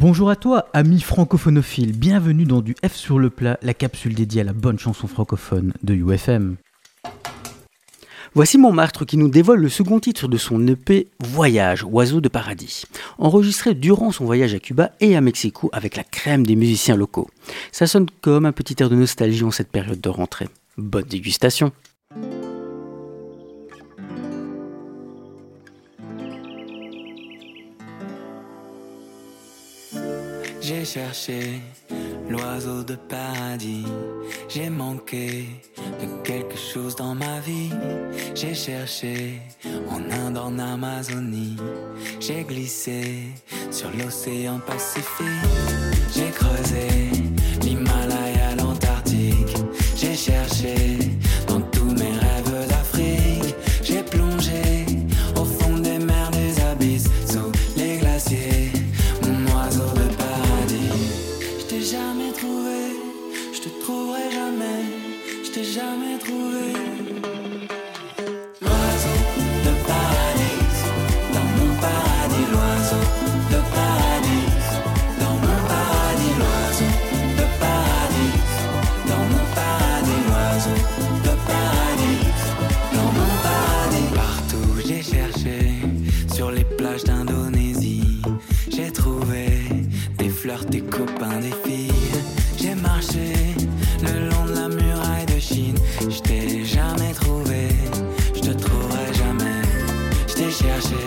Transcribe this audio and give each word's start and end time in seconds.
Bonjour 0.00 0.30
à 0.30 0.36
toi, 0.36 0.68
ami 0.74 1.00
francophonophile, 1.00 1.90
bienvenue 1.90 2.44
dans 2.44 2.60
du 2.60 2.76
F 2.86 2.94
sur 2.94 3.18
le 3.18 3.30
plat, 3.30 3.58
la 3.62 3.74
capsule 3.74 4.14
dédiée 4.14 4.42
à 4.42 4.44
la 4.44 4.52
bonne 4.52 4.78
chanson 4.78 5.08
francophone 5.08 5.72
de 5.82 5.92
UFM. 5.92 6.54
Voici 8.32 8.58
Montmartre 8.58 9.04
qui 9.04 9.16
nous 9.16 9.28
dévoile 9.28 9.58
le 9.58 9.68
second 9.68 9.98
titre 9.98 10.28
de 10.28 10.36
son 10.36 10.64
EP 10.68 11.08
Voyage, 11.18 11.82
Oiseau 11.82 12.20
de 12.20 12.28
paradis, 12.28 12.84
enregistré 13.18 13.74
durant 13.74 14.12
son 14.12 14.24
voyage 14.24 14.54
à 14.54 14.60
Cuba 14.60 14.92
et 15.00 15.16
à 15.16 15.20
Mexico 15.20 15.68
avec 15.72 15.96
la 15.96 16.04
crème 16.04 16.46
des 16.46 16.54
musiciens 16.54 16.94
locaux. 16.94 17.28
Ça 17.72 17.88
sonne 17.88 18.06
comme 18.20 18.46
un 18.46 18.52
petit 18.52 18.80
air 18.80 18.90
de 18.90 18.94
nostalgie 18.94 19.42
en 19.42 19.50
cette 19.50 19.72
période 19.72 20.00
de 20.00 20.08
rentrée. 20.08 20.48
Bonne 20.76 21.06
dégustation 21.06 21.72
J'ai 30.68 30.84
cherché 30.84 31.62
l'oiseau 32.28 32.82
de 32.82 32.94
paradis. 32.94 33.86
J'ai 34.50 34.68
manqué 34.68 35.46
de 35.78 36.22
quelque 36.22 36.58
chose 36.58 36.94
dans 36.94 37.14
ma 37.14 37.40
vie. 37.40 37.70
J'ai 38.34 38.54
cherché 38.54 39.40
en 39.88 40.02
Inde, 40.10 40.36
en 40.36 40.58
Amazonie. 40.58 41.56
J'ai 42.20 42.44
glissé 42.44 43.28
sur 43.70 43.88
l'océan 43.96 44.60
Pacifique. 44.66 45.26
J'ai 46.14 46.28
creusé 46.32 47.07
Je 63.60 63.64
te 63.64 63.70
trouverai 63.82 64.30
jamais, 64.30 64.84
je 65.42 65.50
t'ai 65.50 65.64
jamais 65.64 66.16
trouvé. 66.20 66.66
L'oiseau 68.62 69.18
de 69.66 69.72
paradis, 69.88 70.62
dans 71.34 71.48
mon 71.58 71.72
paradis, 71.80 72.46
l'oiseau 72.52 73.02
de 73.50 73.60
paradis, 73.74 74.46
dans 75.18 75.36
mon 75.44 75.58
paradis, 75.72 76.34
l'oiseau 76.38 76.92
de 77.38 77.46
paradis, 77.58 78.38
dans 79.10 79.24
mon 79.32 79.44
paradis, 79.56 80.22
l'oiseau 80.28 80.78
de 81.26 81.34
paradis, 81.50 82.26
dans 82.94 83.10
mon 83.18 83.30
paradis. 83.42 84.08
Partout 84.14 84.70
j'ai 84.86 85.02
cherché, 85.02 85.58
sur 86.32 86.52
les 86.52 86.64
plages 86.64 87.02
d'Indonésie, 87.02 88.22
j'ai 88.70 88.92
trouvé 88.92 89.48
des 90.16 90.28
fleurs, 90.28 90.64
des 90.64 90.82
copains, 90.82 91.40
des 91.40 91.54
filles. 91.64 92.37
J'ai 92.60 92.74
marché 92.74 93.54
le 94.02 94.28
long 94.28 94.44
de 94.46 94.54
la 94.54 94.68
muraille 94.68 95.26
de 95.26 95.38
Chine. 95.38 95.78
Je 96.00 96.18
t'ai 96.18 96.64
jamais 96.64 97.12
trouvé, 97.14 97.68
je 98.34 98.40
te 98.40 98.50
trouverai 98.50 99.14
jamais. 99.14 99.62
Je 100.26 100.34
t'ai 100.34 100.50
cherché, 100.50 101.04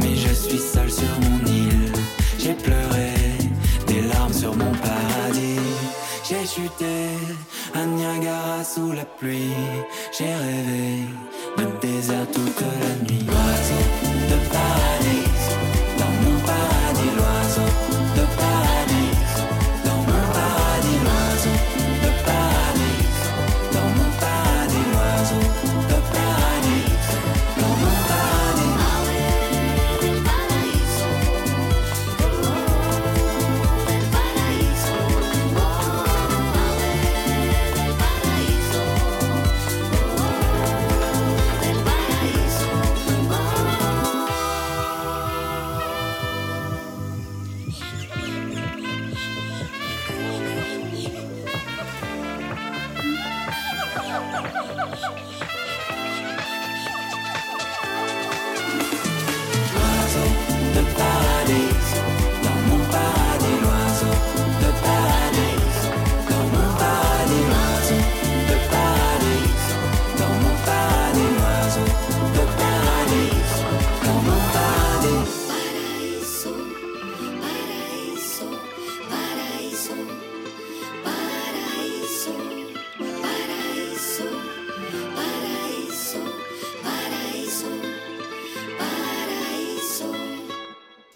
mais 0.00 0.14
je 0.14 0.32
suis 0.32 0.58
seul 0.58 0.88
sur 0.90 1.14
mon 1.22 1.38
île. 1.52 1.92
J'ai 2.38 2.54
pleuré 2.54 3.12
des 3.88 4.02
larmes 4.02 4.32
sur 4.32 4.54
mon 4.54 4.72
paradis. 4.72 5.58
J'ai 6.28 6.46
chuté 6.46 7.08
à 7.74 7.84
Niagara 7.84 8.62
sous 8.62 8.92
la 8.92 9.04
pluie. 9.04 9.54
J'ai 10.16 10.26
rêvé 10.26 11.02
de 11.58 11.64
désert 11.80 12.26
toute 12.32 12.60
la 12.60 12.94
nuit. 13.04 13.26
Oiseau 13.26 13.84
de 14.30 14.52
paradis. 14.52 15.27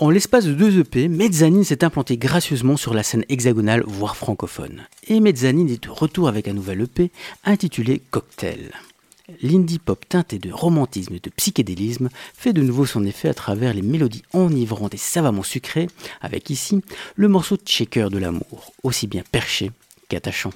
En 0.03 0.11
l'espace 0.11 0.47
de 0.47 0.53
deux 0.53 0.81
EP, 0.81 1.07
Mezzanine 1.07 1.63
s'est 1.63 1.85
implanté 1.85 2.17
gracieusement 2.17 2.77
sur 2.77 2.93
la 2.93 3.05
scène 3.05 3.25
hexagonale, 3.29 3.85
voire 3.87 4.17
francophone. 4.17 4.83
Et 5.07 5.21
Mezzanine 5.21 5.71
est 5.71 5.85
de 5.85 5.91
retour 5.91 6.27
avec 6.27 6.49
un 6.49 6.55
nouvel 6.55 6.81
EP 6.81 7.13
intitulé 7.45 8.03
Cocktail. 8.11 8.73
L'indie 9.43 9.79
pop 9.79 10.05
teinté 10.09 10.41
de 10.41 10.51
romantisme 10.51 11.15
et 11.15 11.21
de 11.21 11.31
psychédélisme 11.31 12.09
fait 12.37 12.53
de 12.53 12.63
nouveau 12.63 12.85
son 12.85 13.05
effet 13.05 13.29
à 13.29 13.35
travers 13.35 13.75
les 13.75 13.83
mélodies 13.83 14.25
enivrantes 14.33 14.95
et 14.95 14.97
savamment 14.97 15.45
sucrées, 15.45 15.87
avec 16.21 16.51
ici 16.51 16.83
le 17.15 17.29
morceau 17.29 17.57
de 17.57 18.09
de 18.09 18.19
l'amour, 18.19 18.73
aussi 18.83 19.07
bien 19.07 19.23
perché 19.31 19.71
qu'attachant. 20.09 20.51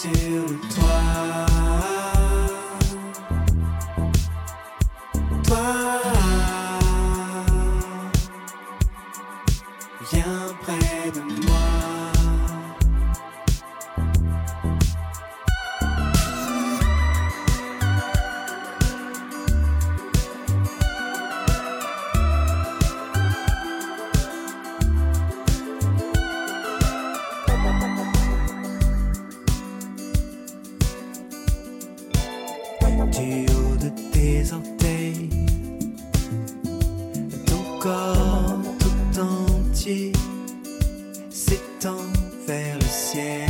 sur 0.00 0.10
le. 0.10 0.56
Toi, 5.46 6.00
viens 10.10 10.54
près 10.62 11.10
de 11.10 11.20
moi. 11.46 11.99
corps 37.80 38.60
tout 38.78 39.20
entier 39.20 40.12
s'étend 41.30 42.04
vers 42.46 42.76
le 42.76 42.84
ciel. 42.84 43.49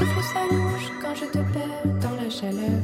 souffle, 0.00 0.22
ça 0.22 0.40
louche 0.50 0.90
quand 1.02 1.14
je 1.14 1.26
te 1.26 1.38
perds 1.52 1.84
dans 2.00 2.16
la 2.22 2.30
chaleur. 2.30 2.80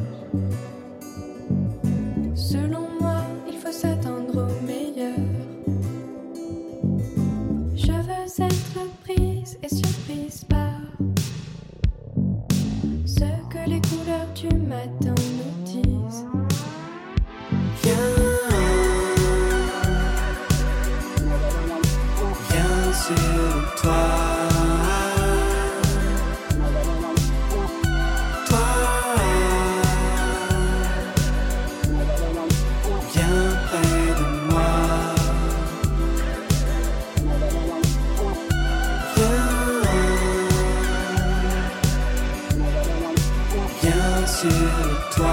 toi. 44.42 45.26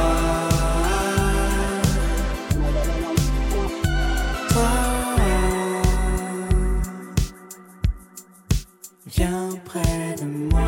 Toi, 4.49 4.69
viens 9.05 9.49
près 9.65 10.15
de 10.19 10.25
moi. 10.25 10.62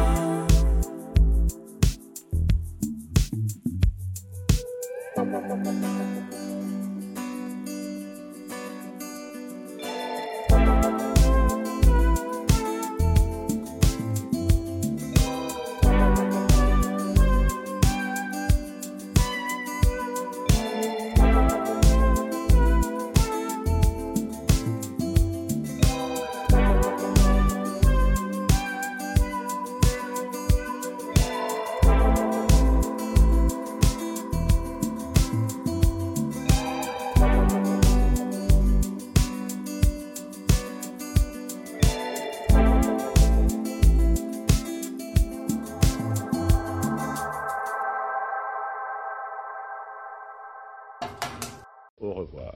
of 52.25 52.39
uh, 52.39 52.51